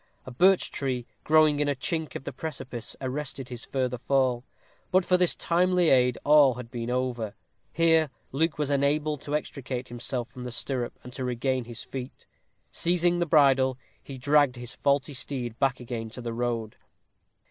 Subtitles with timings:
[0.25, 4.43] A birch tree, growing in a chink of the precipice, arrested his further fall.
[4.91, 7.35] But for this timely aid all had been over.
[7.71, 12.25] Here Luke was enabled to extricate himself from the stirrup and to regain his feet;
[12.71, 16.77] seizing the bridle, he dragged his faulty steed back again to the road.